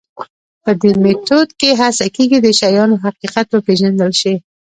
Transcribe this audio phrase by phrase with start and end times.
[0.63, 4.33] په دې میتود کې هڅه کېږي د شیانو حقیقت وپېژندل شي.